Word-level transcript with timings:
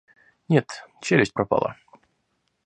Нет, 0.49 0.83
челюсть 0.99 1.31
пропала. 1.35 1.77